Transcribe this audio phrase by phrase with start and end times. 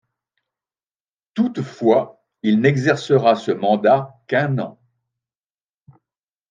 [1.35, 4.79] Toutefois, il n'exercera ce mandat qu'un an.